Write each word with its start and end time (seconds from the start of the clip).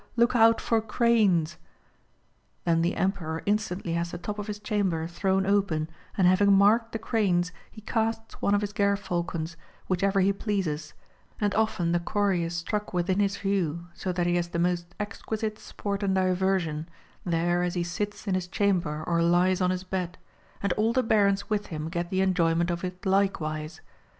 Look 0.15 0.35
out 0.35 0.59
for 0.59 0.81
Cranes!" 0.81 1.57
Then 2.65 2.81
the 2.81 2.95
Emperor 2.95 3.43
instantly 3.45 3.93
has 3.93 4.09
the 4.09 4.17
top 4.17 4.39
of 4.39 4.47
his 4.47 4.57
chamber 4.57 5.05
thrown 5.05 5.45
open, 5.45 5.91
and 6.17 6.25
having 6.25 6.53
marked 6.53 6.91
the 6.91 6.97
cranes 6.97 7.51
he 7.69 7.81
casts 7.81 8.41
one 8.41 8.55
of 8.55 8.61
his 8.61 8.73
gerfalcons, 8.73 9.57
whichever 9.87 10.19
he 10.21 10.33
pleases; 10.33 10.95
and 11.39 11.53
often 11.53 11.91
the 11.91 11.99
quarry 11.99 12.43
is 12.43 12.55
struck 12.55 12.95
within 12.95 13.19
his 13.19 13.37
view, 13.37 13.89
so 13.93 14.11
that 14.11 14.25
he 14.25 14.37
has 14.37 14.47
the 14.47 14.57
most 14.57 14.95
exquisite 14.99 15.59
sport 15.59 16.01
and' 16.01 16.15
diversion, 16.15 16.89
there 17.23 17.61
as 17.61 17.75
he 17.75 17.83
sits 17.83 18.25
in 18.27 18.33
his 18.33 18.47
chamber 18.47 19.03
or 19.05 19.21
lies 19.21 19.61
on 19.61 19.69
his 19.69 19.83
bed; 19.83 20.17
and 20.63 20.73
all 20.73 20.93
the 20.93 21.03
Barons 21.03 21.47
with 21.47 21.67
him 21.67 21.89
get 21.89 22.09
the 22.09 22.21
enjoyment 22.21 22.71
of 22.71 22.83
it 22.83 23.05
likewise 23.05 23.81